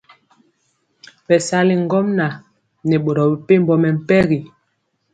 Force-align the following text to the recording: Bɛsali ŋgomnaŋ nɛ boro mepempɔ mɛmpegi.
Bɛsali 1.25 1.75
ŋgomnaŋ 1.83 2.33
nɛ 2.87 2.95
boro 3.03 3.23
mepempɔ 3.31 3.73
mɛmpegi. 3.83 4.39